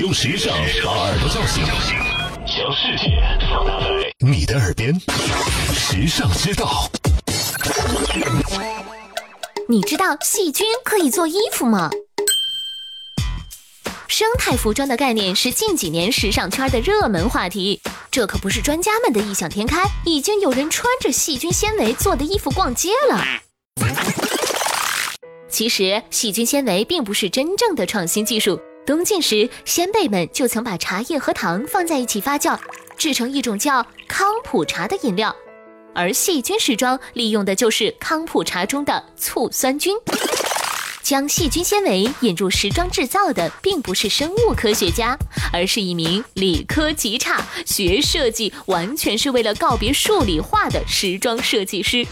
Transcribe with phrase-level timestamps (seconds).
[0.00, 1.64] 用时尚把耳朵叫醒，
[2.46, 4.94] 将世界放大在你的耳边。
[5.74, 6.88] 时尚之道，
[9.68, 11.90] 你知道细菌可以做衣服吗？
[14.06, 17.80] 生态服装的概念是近几年时尚圈的热门话题，
[18.12, 23.24] 这可不是专家们的异想天开，已经有人穿着细菌纤维做的衣服逛街了。
[25.50, 28.60] 其实，细菌纤维并不是真正的创新技术。
[28.88, 32.58] 东晋时，先辈们就曾把茶叶和糖放在一起发酵，
[32.96, 35.36] 制成一种叫康普茶的饮料，
[35.94, 39.94] 而细菌时装利用的就是康普茶中的醋酸菌。
[41.02, 45.14] 将细菌纤维引入时装制造的，并不是生物科学家，
[45.52, 52.06] 而是一名理科极差、学设计完全是为了告别数理化的时装设计师。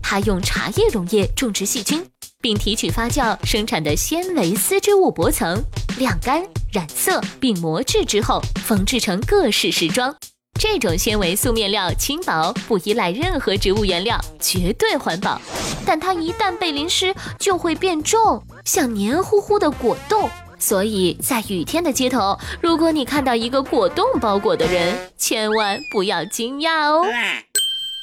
[0.00, 2.06] 他用茶叶溶液种植细菌，
[2.40, 5.60] 并提取发酵生产的纤维丝织物薄层，
[5.98, 6.42] 晾干、
[6.72, 10.14] 染色并磨制之后，缝制成各式时装。
[10.58, 15.40] 这种纤维素面料轻薄，不依赖任何植物原料，绝对环保。
[15.86, 20.28] 但它一旦被淋湿，就会变重，像黏糊糊的果冻。
[20.58, 27.06] 所以在雨天的街头，如果你看到一个果冻包裹的人，千万不要惊讶哦。